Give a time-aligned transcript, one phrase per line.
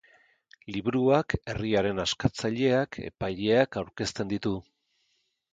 [0.75, 4.59] Liburuak herriaren askatzaileak, epaileak, aurkezten ditu.